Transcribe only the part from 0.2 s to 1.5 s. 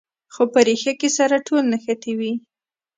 خو په ریښه کې سره